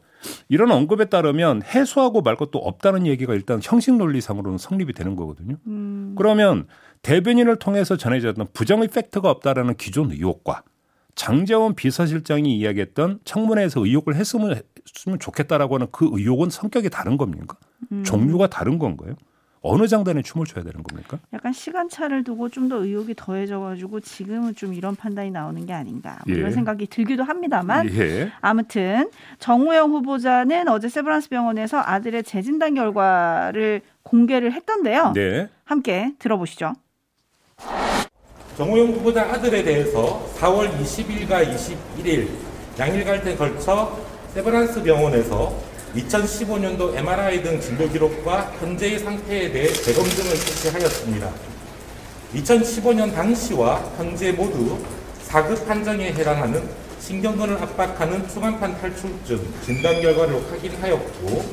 이런 0.49 0.71
언급에 0.71 1.07
따르면 1.07 1.63
해소하고 1.63 2.23
말 2.23 2.37
것도 2.37 2.59
없다는 2.59 3.07
얘기가 3.07 3.35
일단 3.35 3.61
형식 3.63 3.95
논리상으로는 3.97 4.59
성립이 4.59 4.93
되는 4.93 5.17
거거든요. 5.17 5.57
음, 5.67 6.15
그러면 6.17 6.67
대변인을 7.03 7.57
통해서 7.57 7.97
전해졌던 7.97 8.49
부정 8.53 8.83
이펙트가 8.83 9.31
없다라는 9.31 9.77
기존 9.77 10.11
의혹과 10.13 10.63
장재원 11.15 11.75
비서실장이 11.75 12.57
이야기했던 12.57 13.21
청문회에서 13.25 13.85
의혹을 13.85 14.15
했으면, 14.15 14.61
했으면 14.97 15.19
좋겠다라고 15.19 15.75
하는 15.75 15.87
그 15.93 16.09
의혹은 16.11 16.51
성격이 16.51 16.91
다른 16.91 17.17
겁니까? 17.17 17.57
음. 17.91 18.03
종류가 18.05 18.49
다른 18.49 18.79
건가요? 18.79 19.15
어느 19.63 19.87
장단에 19.87 20.23
춤을 20.23 20.47
춰야 20.47 20.65
되는 20.65 20.83
겁니까? 20.83 21.19
약간 21.33 21.53
시간차를 21.53 22.25
두고 22.25 22.49
좀 22.49 22.69
더 22.69 22.77
의혹이 22.77 23.15
더해져가지고 23.17 24.01
지금은 24.01 24.55
좀 24.55 24.73
이런 24.73 24.95
판단이 24.97 25.31
나오는 25.31 25.67
게 25.67 25.73
아닌가 25.73 26.19
뭐 26.27 26.35
예. 26.35 26.39
이런 26.39 26.53
생각이 26.53 26.87
들기도 26.87 27.23
합니다만 27.25 27.89
예. 27.95 28.31
아무튼 28.41 29.11
정우영 29.41 29.91
후보자는 29.91 30.69
어제 30.69 30.89
세브란스 30.89 31.29
병원에서 31.29 31.79
아들의 31.85 32.23
재진단 32.23 32.75
결과를 32.75 33.81
공개를 34.05 34.53
했던데요. 34.53 35.13
네. 35.15 35.49
함께 35.65 36.13
들어보시죠. 36.19 36.73
정우영 38.57 38.89
후보자 38.93 39.23
아들에 39.23 39.63
대해서 39.63 40.25
4월 40.39 40.71
20일과 40.79 41.45
21일 41.49 42.29
양일간에 42.79 43.37
걸쳐 43.37 43.99
세브란스 44.35 44.83
병원에서 44.83 45.53
2015년도 45.95 46.97
MRI 46.97 47.43
등 47.43 47.61
진료 47.61 47.89
기록과 47.89 48.53
현재의 48.59 48.99
상태에 48.99 49.53
대해 49.53 49.73
재검증을 49.73 50.37
실시하였습니다. 50.37 51.31
2015년 52.35 53.15
당시와 53.15 53.77
현재 53.97 54.33
모두 54.33 54.79
4급 55.29 55.67
판정에 55.67 56.13
해당하는 56.13 56.63
신경근을 57.01 57.57
압박하는 57.59 58.27
추간판 58.29 58.81
탈출증 58.81 59.41
진단 59.65 60.01
결과를 60.01 60.51
확인하였고 60.51 61.45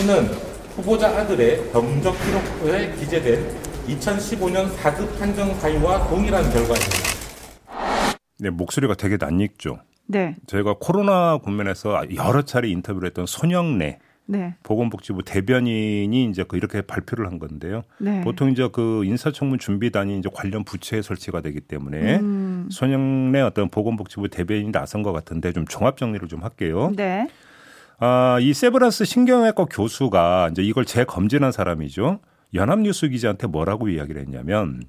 이는 0.00 0.26
후보자 0.74 1.08
아들의 1.08 1.70
병적 1.70 2.16
기록부에 2.24 2.94
기재된 2.98 3.56
2015년 3.88 4.74
4급 4.76 5.18
판정 5.18 5.58
사유와 5.60 6.08
동일한 6.08 6.42
결과입니다. 6.44 7.08
네, 8.38 8.50
목소리가 8.50 8.94
되게 8.94 9.16
낯익죠. 9.18 9.78
네. 10.08 10.36
저희가 10.46 10.76
코로나 10.80 11.38
국면에서 11.38 12.02
여러 12.16 12.42
차례 12.42 12.68
인터뷰를 12.68 13.06
했던 13.06 13.26
손영래 13.26 13.98
네. 14.30 14.54
보건복지부 14.62 15.22
대변인이 15.22 16.24
이제 16.26 16.44
그 16.46 16.56
이렇게 16.58 16.82
발표를 16.82 17.26
한 17.26 17.38
건데요. 17.38 17.82
네. 17.98 18.20
보통 18.20 18.50
이제 18.50 18.68
그 18.70 19.04
인사청문 19.04 19.58
준비단이 19.58 20.18
이제 20.18 20.28
관련 20.32 20.64
부처에 20.64 21.00
설치가 21.00 21.40
되기 21.40 21.60
때문에 21.60 22.18
음. 22.18 22.68
손영래 22.70 23.40
어떤 23.40 23.70
보건복지부 23.70 24.28
대변인이 24.28 24.70
나선 24.70 25.02
것 25.02 25.12
같은데 25.12 25.52
좀 25.52 25.66
종합 25.66 25.96
정리를 25.96 26.28
좀 26.28 26.42
할게요. 26.42 26.92
네. 26.94 27.26
아, 28.00 28.38
이 28.40 28.52
세브란스 28.52 29.06
신경외과 29.06 29.64
교수가 29.64 30.50
이제 30.52 30.62
이걸 30.62 30.84
재검진한 30.84 31.50
사람이죠. 31.50 32.20
연합뉴스 32.54 33.08
기자한테 33.08 33.46
뭐라고 33.46 33.88
이야기를 33.88 34.20
했냐면 34.20 34.82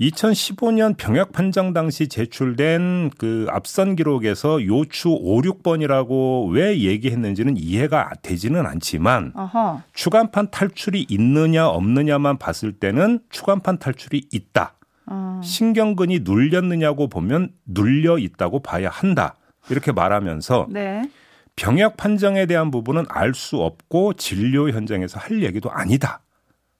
2015년 0.00 0.96
병역 0.96 1.32
판정 1.32 1.72
당시 1.72 2.08
제출된 2.08 3.10
그 3.16 3.46
앞선 3.50 3.96
기록에서 3.96 4.64
요추 4.64 5.08
5, 5.10 5.40
6번이라고 5.40 6.50
왜 6.52 6.78
얘기했는지는 6.80 7.56
이해가 7.56 8.10
되지는 8.22 8.66
않지만 8.66 9.32
어허. 9.34 9.82
추간판 9.94 10.50
탈출이 10.50 11.06
있느냐 11.08 11.66
없느냐만 11.68 12.36
봤을 12.36 12.72
때는 12.72 13.20
추간판 13.30 13.78
탈출이 13.78 14.28
있다. 14.30 14.74
어. 15.06 15.40
신경근이 15.42 16.20
눌렸느냐고 16.24 17.08
보면 17.08 17.50
눌려 17.64 18.18
있다고 18.18 18.60
봐야 18.60 18.90
한다. 18.90 19.36
이렇게 19.70 19.92
말하면서 19.92 20.66
네. 20.70 21.08
병역 21.56 21.96
판정에 21.96 22.44
대한 22.44 22.70
부분은 22.70 23.06
알 23.08 23.32
수 23.32 23.56
없고 23.62 24.12
진료 24.14 24.68
현장에서 24.70 25.18
할 25.18 25.42
얘기도 25.42 25.70
아니다. 25.70 26.20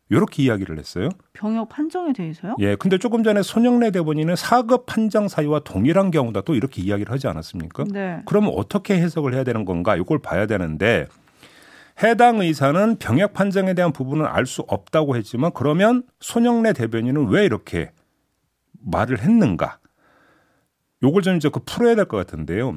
이렇게 0.08 0.42
이야기를 0.44 0.78
했어요. 0.78 1.08
병역 1.32 1.68
판정에 1.68 2.12
대해서요? 2.12 2.54
예. 2.60 2.76
근데 2.76 2.96
조금 2.98 3.24
전에 3.24 3.42
손영래 3.42 3.90
대본인은 3.90 4.36
사급 4.36 4.86
판정 4.86 5.26
사유와 5.28 5.60
동일한 5.60 6.10
경우다 6.12 6.42
또 6.42 6.54
이렇게 6.54 6.80
이야기를 6.82 7.12
하지 7.12 7.26
않았습니까? 7.26 7.84
네. 7.90 8.22
그러면 8.24 8.52
어떻게 8.54 8.94
해석을 9.00 9.34
해야 9.34 9.42
되는 9.42 9.64
건가? 9.64 9.96
이걸 9.96 10.18
봐야 10.20 10.46
되는데 10.46 11.06
해당 12.04 12.40
의사는 12.40 12.96
병역 12.98 13.32
판정에 13.32 13.74
대한 13.74 13.92
부분은 13.92 14.26
알 14.26 14.46
수 14.46 14.62
없다고 14.68 15.16
했지만 15.16 15.50
그러면 15.54 16.04
손영래 16.20 16.72
대변인은 16.72 17.28
왜 17.28 17.44
이렇게 17.44 17.90
말을 18.84 19.18
했는가? 19.20 19.78
요걸 21.02 21.22
좀 21.22 21.36
이제 21.36 21.48
그 21.48 21.60
풀어야 21.64 21.94
될 21.96 22.04
것 22.06 22.16
같은데요. 22.16 22.76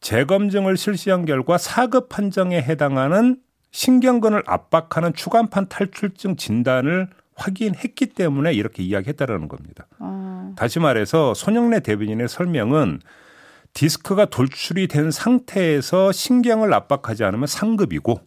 재검증을 0.00 0.78
실시한 0.78 1.26
결과 1.26 1.58
사급 1.58 2.08
판정에 2.08 2.56
해당하는 2.62 3.36
신경근을 3.70 4.42
압박하는 4.46 5.14
추간판 5.14 5.68
탈출증 5.68 6.36
진단을 6.36 7.08
확인했기 7.34 8.06
때문에 8.06 8.52
이렇게 8.52 8.82
이야기했다라는 8.82 9.48
겁니다. 9.48 9.86
어. 9.98 10.52
다시 10.56 10.78
말해서 10.78 11.34
손영래 11.34 11.80
대변인의 11.80 12.28
설명은 12.28 13.00
디스크가 13.72 14.26
돌출이 14.26 14.88
된 14.88 15.10
상태에서 15.10 16.12
신경을 16.12 16.74
압박하지 16.74 17.24
않으면 17.24 17.46
상급이고 17.46 18.20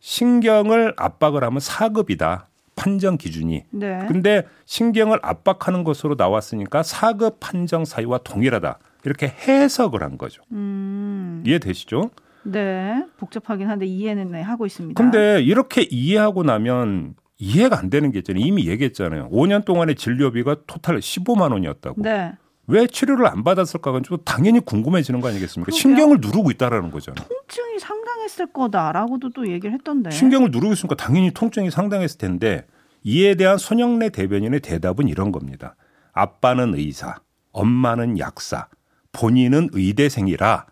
신경을 0.00 0.94
압박을 0.96 1.42
하면 1.42 1.60
사급이다. 1.60 2.48
판정 2.76 3.16
기준이. 3.16 3.64
네. 3.70 4.04
근데 4.08 4.46
신경을 4.66 5.18
압박하는 5.22 5.84
것으로 5.84 6.16
나왔으니까 6.16 6.82
사급 6.82 7.38
판정 7.40 7.84
사유와 7.84 8.18
동일하다. 8.18 8.78
이렇게 9.04 9.28
해석을 9.28 10.02
한 10.02 10.18
거죠. 10.18 10.42
음. 10.52 11.42
이해되시죠? 11.46 12.10
네. 12.44 13.04
복잡하긴 13.16 13.68
한데 13.68 13.86
이해는 13.86 14.32
네, 14.32 14.42
하고 14.42 14.66
있습니다. 14.66 15.02
근데 15.02 15.42
이렇게 15.42 15.82
이해하고 15.82 16.42
나면 16.42 17.14
이해가 17.38 17.78
안 17.78 17.90
되는 17.90 18.10
게 18.12 18.18
있잖아요. 18.18 18.44
이미 18.44 18.68
얘기했잖아요. 18.68 19.30
5년 19.30 19.64
동안의 19.64 19.96
진료비가 19.96 20.56
토탈 20.66 20.98
15만 20.98 21.52
원이었다고. 21.52 22.02
네. 22.02 22.32
왜 22.66 22.86
치료를 22.86 23.26
안 23.26 23.44
받았을까가 23.44 24.00
좀 24.02 24.18
당연히 24.24 24.60
궁금해지는 24.60 25.20
거 25.20 25.28
아니겠습니까? 25.28 25.66
그러게요. 25.66 25.80
신경을 25.80 26.18
누르고 26.20 26.50
있다라는 26.52 26.90
거잖아요. 26.90 27.26
통증이 27.28 27.78
상당했을 27.78 28.52
거다라고도 28.52 29.30
또 29.30 29.48
얘기를 29.48 29.74
했던데. 29.74 30.10
신경을 30.10 30.50
누르고 30.50 30.72
있으니까 30.72 30.94
당연히 30.94 31.30
통증이 31.30 31.70
상당했을 31.70 32.18
텐데 32.18 32.66
이에 33.02 33.34
대한 33.34 33.58
손영래 33.58 34.08
대변인의 34.08 34.60
대답은 34.60 35.08
이런 35.08 35.30
겁니다. 35.30 35.76
아빠는 36.12 36.74
의사, 36.74 37.16
엄마는 37.52 38.18
약사, 38.18 38.68
본인은 39.12 39.70
의대생이라 39.72 40.66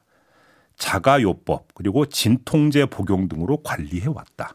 자가요법 0.87 1.75
그리고 1.75 2.07
진통제 2.07 2.87
복용 2.87 3.29
등으로 3.29 3.59
관리해 3.63 4.09
왔다. 4.09 4.55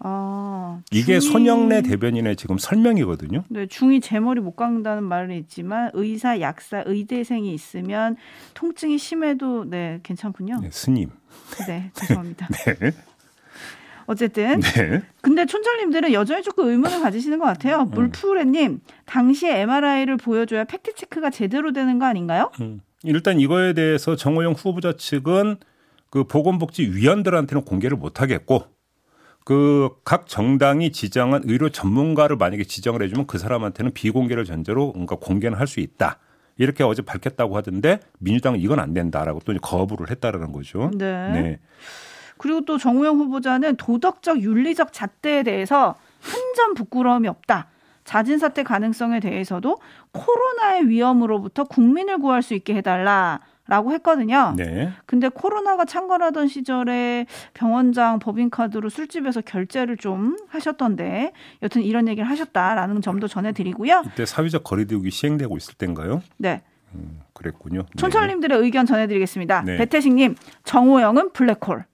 아, 0.00 0.80
이게 0.92 1.18
중이- 1.18 1.32
손영래 1.32 1.82
대변인의 1.82 2.36
지금 2.36 2.56
설명이거든요. 2.56 3.44
네, 3.50 3.66
중이 3.66 4.00
제 4.00 4.18
머리 4.18 4.40
못 4.40 4.52
깎는다는 4.56 5.02
말은 5.04 5.34
있지만 5.36 5.90
의사, 5.92 6.40
약사, 6.40 6.82
의대생이 6.86 7.52
있으면 7.52 8.16
통증이 8.54 8.96
심해도 8.96 9.68
네 9.68 10.00
괜찮군요. 10.04 10.60
네, 10.62 10.70
스님. 10.72 11.10
네, 11.66 11.90
죄송합니다. 11.94 12.48
네. 12.80 12.92
어쨌든 14.06 14.60
네. 14.60 15.02
근데 15.20 15.44
촌철님들은 15.44 16.14
여전히 16.14 16.42
조금 16.42 16.68
의문을 16.68 17.00
가지시는 17.02 17.38
것 17.38 17.44
같아요. 17.44 17.82
음. 17.82 17.90
물푸레님 17.90 18.80
당시에 19.04 19.60
MRI를 19.62 20.16
보여줘야 20.16 20.64
팩트 20.64 20.94
체크가 20.94 21.28
제대로 21.28 21.72
되는 21.74 21.98
거 21.98 22.06
아닌가요? 22.06 22.50
음. 22.62 22.80
일단 23.04 23.40
이거에 23.40 23.72
대해서 23.74 24.16
정호영 24.16 24.52
후보자 24.52 24.92
측은 24.94 25.56
그 26.10 26.24
보건복지위원들한테는 26.24 27.64
공개를 27.64 27.96
못 27.96 28.20
하겠고 28.20 28.64
그 29.44 29.88
각 30.04 30.26
정당이 30.26 30.92
지정한 30.92 31.42
의료 31.44 31.68
전문가를 31.70 32.36
만약에 32.36 32.64
지정을 32.64 33.02
해주면 33.02 33.26
그 33.26 33.38
사람한테는 33.38 33.92
비공개를 33.92 34.44
전제로 34.44 34.92
뭔가 34.92 35.16
공개는 35.16 35.58
할 35.58 35.66
수 35.66 35.80
있다. 35.80 36.18
이렇게 36.56 36.82
어제 36.82 37.02
밝혔다고 37.02 37.56
하던데 37.56 38.00
민주당은 38.18 38.58
이건 38.58 38.80
안 38.80 38.92
된다라고 38.92 39.40
또 39.44 39.54
거부를 39.60 40.10
했다라는 40.10 40.52
거죠. 40.52 40.90
네. 40.96 41.30
네. 41.30 41.58
그리고 42.36 42.64
또 42.64 42.78
정우영 42.78 43.16
후보자는 43.16 43.76
도덕적 43.76 44.42
윤리적 44.42 44.92
잣대에 44.92 45.42
대해서 45.44 45.94
한 46.20 46.54
점 46.56 46.74
부끄러움이 46.74 47.28
없다. 47.28 47.68
자진 48.08 48.38
사퇴 48.38 48.62
가능성에 48.62 49.20
대해서도 49.20 49.76
코로나의 50.12 50.88
위험으로부터 50.88 51.64
국민을 51.64 52.16
구할 52.16 52.40
수 52.40 52.54
있게 52.54 52.74
해달라 52.74 53.40
라고 53.66 53.92
했거든요. 53.92 54.54
네. 54.56 54.90
근데 55.04 55.28
코로나가 55.28 55.84
창궐하던 55.84 56.48
시절에 56.48 57.26
병원장 57.52 58.18
법인카드로 58.18 58.88
술집에서 58.88 59.42
결제를 59.42 59.98
좀 59.98 60.38
하셨던데 60.48 61.32
여튼 61.60 61.82
이런 61.82 62.08
얘기를 62.08 62.26
하셨다라는 62.30 63.02
점도 63.02 63.28
전해드리고요. 63.28 64.04
이때 64.06 64.24
사회적 64.24 64.64
거리두기 64.64 65.10
시행되고 65.10 65.58
있을 65.58 65.74
때인가요? 65.74 66.22
네. 66.38 66.62
그랬군요. 67.34 67.80
네. 67.82 67.86
촌철님들의 67.98 68.58
의견 68.58 68.86
전해드리겠습니다. 68.86 69.64
네. 69.66 69.76
배태식님, 69.76 70.34
정호영은 70.64 71.34
블랙홀. 71.34 71.84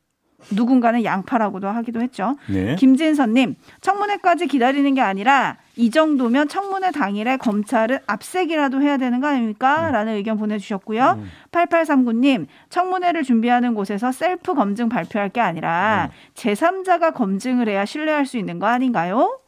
누군가는 0.50 1.04
양파라고도 1.04 1.68
하기도 1.68 2.00
했죠. 2.00 2.36
네. 2.48 2.76
김진선님, 2.76 3.56
청문회까지 3.80 4.46
기다리는 4.46 4.94
게 4.94 5.00
아니라 5.00 5.56
이 5.76 5.90
정도면 5.90 6.48
청문회 6.48 6.90
당일에 6.92 7.36
검찰은 7.36 7.98
압색이라도 8.06 8.80
해야 8.82 8.96
되는 8.96 9.20
거 9.20 9.26
아닙니까? 9.28 9.90
라는 9.90 10.14
의견 10.14 10.38
보내주셨고요. 10.38 11.22
8839님, 11.52 12.46
청문회를 12.70 13.22
준비하는 13.22 13.74
곳에서 13.74 14.12
셀프 14.12 14.54
검증 14.54 14.88
발표할 14.88 15.28
게 15.30 15.40
아니라 15.40 16.10
제3자가 16.34 17.14
검증을 17.14 17.68
해야 17.68 17.84
신뢰할 17.84 18.26
수 18.26 18.36
있는 18.38 18.58
거 18.58 18.66
아닌가요? 18.66 19.40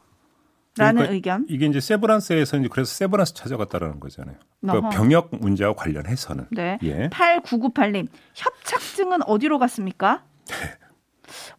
라는 0.79 0.97
그러니까 0.97 1.15
의견. 1.15 1.47
이게 1.49 1.65
이제 1.67 1.81
세브란스에서 1.81 2.59
이제 2.59 2.69
그래서 2.71 2.93
세브란스 2.95 3.33
찾아갔다라는 3.35 3.99
거잖아요. 3.99 4.37
그러니까 4.61 4.89
어허. 4.89 4.97
병역 4.97 5.31
문제와 5.33 5.73
관련해서는. 5.75 6.47
네. 6.51 6.79
예. 6.83 7.09
8998님, 7.09 8.09
협착증은 8.35 9.23
어디로 9.23 9.59
갔습니까? 9.59 10.25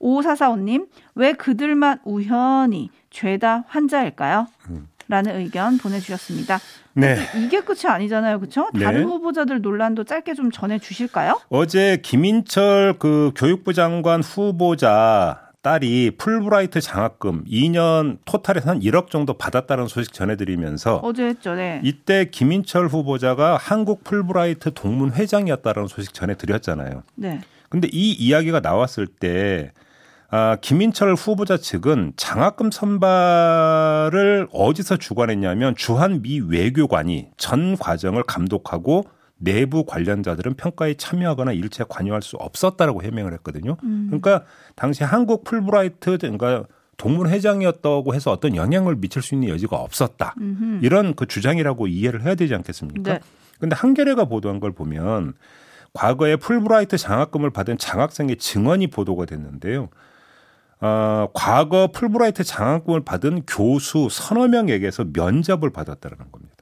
5445님, 0.02 0.88
왜 1.16 1.34
그들만 1.34 2.00
우연히 2.06 2.90
죄다 3.10 3.64
환자일까요? 3.68 4.48
라는 5.10 5.38
의견 5.38 5.78
보내주셨습니다. 5.78 6.60
네. 6.94 7.18
이게 7.38 7.62
끝이 7.62 7.82
아니잖아요. 7.88 8.40
그렇죠? 8.40 8.70
네. 8.74 8.84
다른 8.84 9.06
후보자들 9.06 9.62
논란도 9.62 10.04
짧게 10.04 10.34
좀 10.34 10.52
전해 10.52 10.80
주실까요? 10.80 11.40
어제 11.50 11.98
김인철 12.02 12.96
그 13.00 13.32
교육부 13.36 13.74
장관 13.74 14.22
후보자 14.22 15.48
딸이 15.62 16.12
풀브라이트 16.18 16.82
장학금 16.82 17.44
2년 17.46 18.18
토탈해서 18.26 18.70
한 18.70 18.80
1억 18.80 19.10
정도 19.10 19.34
받았다는 19.34 19.88
소식 19.88 20.14
전해드리면서 20.14 20.98
어제 21.04 21.26
했죠. 21.26 21.56
네. 21.56 21.82
이때 21.84 22.26
김인철 22.30 22.88
후보자가 22.88 23.58
한국 23.58 24.04
풀브라이트 24.04 24.74
동문 24.74 25.14
회장이었다는 25.14 25.88
소식 25.88 26.14
전해드렸잖아요. 26.14 27.04
네. 27.16 27.42
근데 27.70 27.90
이 27.92 28.12
이야기가 28.14 28.62
나왔을 28.62 29.08
때 29.08 29.72
아, 30.30 30.58
김인철 30.60 31.16
후보자 31.16 31.58
측은 31.58 32.14
장학금 32.18 32.72
선발을 32.72 34.50
어디서 34.52 34.98
주관했냐면 34.98 35.76
주한 35.76 36.22
미 36.22 36.40
외교관이 36.42 37.30
전 37.38 37.78
과정을 37.78 38.24
감독하고 38.24 39.06
내부 39.38 39.86
관련자들은 39.86 40.56
평가에 40.56 40.96
참여하거나 40.96 41.54
일체 41.54 41.86
관여할 41.88 42.22
수 42.22 42.36
없었다라고 42.38 43.04
해명을 43.04 43.34
했거든요. 43.34 43.78
그러니까 43.78 44.44
당시 44.76 45.04
한국 45.04 45.44
풀브라이트 45.44 46.18
그러니까 46.18 46.66
동문 46.98 47.30
회장이었다고 47.30 48.16
해서 48.16 48.32
어떤 48.32 48.56
영향을 48.56 48.96
미칠 48.96 49.22
수 49.22 49.36
있는 49.36 49.50
여지가 49.50 49.78
없었다. 49.78 50.34
음흠. 50.42 50.80
이런 50.82 51.14
그 51.14 51.28
주장이라고 51.28 51.88
이해를 51.88 52.24
해야 52.24 52.34
되지 52.34 52.56
않겠습니까? 52.56 53.14
네. 53.14 53.20
근데 53.60 53.76
한겨레가 53.76 54.26
보도한 54.26 54.60
걸 54.60 54.72
보면 54.72 55.34
과거에 55.94 56.36
풀브라이트 56.36 56.98
장학금을 56.98 57.52
받은 57.52 57.78
장학생의 57.78 58.38
증언이 58.38 58.88
보도가 58.88 59.26
됐는데요. 59.26 59.90
어, 60.80 61.28
과거 61.34 61.88
풀브라이트 61.88 62.44
장학금을 62.44 63.02
받은 63.04 63.44
교수 63.48 64.08
서너 64.12 64.48
명에게서 64.48 65.06
면접을 65.14 65.72
받았다는 65.72 66.18
겁니다. 66.32 66.56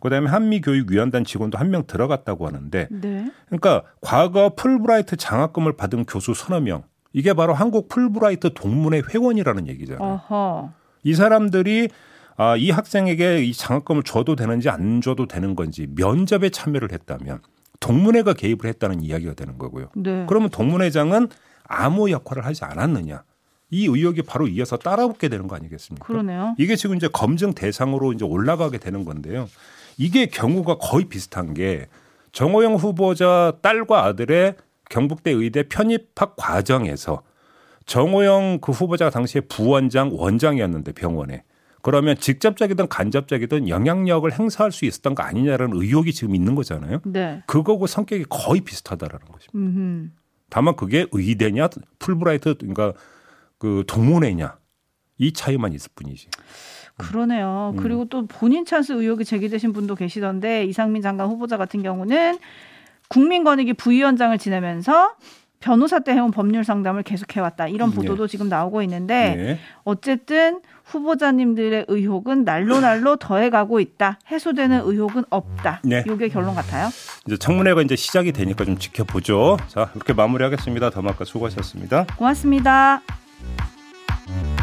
그다음에 0.00 0.30
한미교육위원단 0.30 1.24
직원도 1.24 1.58
한 1.58 1.68
명 1.70 1.86
들어갔다고 1.86 2.46
하는데 2.46 2.88
네. 2.90 3.30
그러니까 3.46 3.82
과거 4.00 4.54
풀브라이트 4.54 5.16
장학금을 5.16 5.76
받은 5.76 6.04
교수 6.06 6.32
서너 6.32 6.60
명 6.60 6.84
이게 7.12 7.32
바로 7.34 7.52
한국 7.54 7.88
풀브라이트 7.88 8.54
동문회 8.54 9.02
회원이라는 9.12 9.66
얘기잖아요. 9.66 10.02
어허. 10.28 10.70
이 11.02 11.14
사람들이 11.14 11.88
아, 12.36 12.56
이 12.56 12.70
학생에게 12.70 13.44
이 13.44 13.52
장학금을 13.52 14.02
줘도 14.04 14.36
되는지 14.36 14.70
안 14.70 15.02
줘도 15.02 15.26
되는 15.26 15.54
건지 15.54 15.86
면접에 15.94 16.48
참여를 16.48 16.92
했다면 16.92 17.40
동문회가 17.80 18.32
개입을 18.32 18.64
했다는 18.66 19.02
이야기가 19.02 19.34
되는 19.34 19.58
거고요. 19.58 19.88
네. 19.96 20.24
그러면 20.28 20.48
동문회장은 20.50 21.28
아무 21.64 22.10
역할을 22.10 22.46
하지 22.46 22.64
않았느냐. 22.64 23.22
이 23.70 23.86
의혹이 23.86 24.22
바로 24.22 24.48
이어서 24.48 24.76
따라붙게 24.76 25.28
되는 25.28 25.46
거 25.46 25.56
아니겠습니까? 25.56 26.06
그러네요. 26.06 26.54
이게 26.58 26.76
지금 26.76 26.96
이제 26.96 27.08
검증 27.12 27.54
대상으로 27.54 28.12
이제 28.12 28.24
올라가게 28.24 28.78
되는 28.78 29.04
건데요. 29.04 29.48
이게 29.96 30.26
경우가 30.26 30.78
거의 30.78 31.04
비슷한 31.04 31.54
게 31.54 31.86
정호영 32.32 32.74
후보자 32.74 33.54
딸과 33.62 34.04
아들의 34.04 34.54
경북대 34.88 35.30
의대 35.30 35.62
편입학 35.64 36.36
과정에서 36.36 37.22
정호영 37.86 38.58
그 38.60 38.72
후보자가 38.72 39.10
당시에 39.10 39.42
부원장 39.42 40.10
원장이었는데 40.12 40.92
병원에 40.92 41.44
그러면 41.82 42.16
직접적이든 42.16 42.88
간접적이든 42.88 43.68
영향력을 43.68 44.30
행사할 44.32 44.70
수 44.70 44.84
있었던 44.84 45.14
거 45.14 45.22
아니냐라는 45.22 45.80
의혹이 45.80 46.12
지금 46.12 46.34
있는 46.34 46.54
거잖아요. 46.54 47.00
네. 47.04 47.42
그거고 47.46 47.86
성격이 47.86 48.26
거의 48.28 48.60
비슷하다라는 48.60 49.26
것입니다. 49.26 49.52
음. 49.54 50.12
다만 50.50 50.76
그게 50.76 51.06
의대냐 51.12 51.68
풀브라이트 51.98 52.56
그러니까 52.58 52.92
그 53.60 53.84
동문회냐 53.86 54.56
이 55.18 55.32
차이만 55.32 55.72
있을 55.74 55.90
뿐이지. 55.94 56.28
그러네요. 56.96 57.74
음. 57.76 57.82
그리고 57.82 58.06
또 58.06 58.26
본인 58.26 58.64
찬스 58.64 58.92
의혹이 58.92 59.24
제기되신 59.24 59.72
분도 59.72 59.94
계시던데 59.94 60.64
이상민 60.64 61.02
장관 61.02 61.28
후보자 61.28 61.56
같은 61.56 61.82
경우는 61.82 62.38
국민권익위 63.08 63.74
부위원장을 63.74 64.36
지내면서 64.38 65.14
변호사 65.60 65.98
때 65.98 66.12
해온 66.12 66.30
법률 66.30 66.64
상담을 66.64 67.02
계속해왔다 67.02 67.68
이런 67.68 67.90
네. 67.90 67.96
보도도 67.96 68.26
지금 68.26 68.48
나오고 68.48 68.80
있는데 68.82 69.34
네. 69.36 69.58
어쨌든 69.84 70.62
후보자님들의 70.84 71.84
의혹은 71.88 72.44
날로 72.44 72.80
날로 72.80 73.16
더해가고 73.16 73.78
있다. 73.78 74.18
해소되는 74.30 74.80
의혹은 74.84 75.24
없다. 75.28 75.82
네. 75.84 76.02
이게 76.06 76.28
결론 76.28 76.54
같아요. 76.54 76.88
이제 77.26 77.36
청문회가 77.36 77.82
이제 77.82 77.94
시작이 77.94 78.32
되니까 78.32 78.64
좀 78.64 78.78
지켜보죠. 78.78 79.58
자 79.68 79.90
이렇게 79.94 80.14
마무리하겠습니다. 80.14 80.88
더마카 80.90 81.26
수고하셨습니다. 81.26 82.06
고맙습니다. 82.16 83.02
Música 83.40 84.59